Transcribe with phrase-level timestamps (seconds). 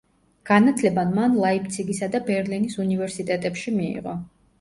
[0.49, 4.17] განათლება მან ლაიფციგისა და ბერლინის უნივერსიტეტებში მიიღო.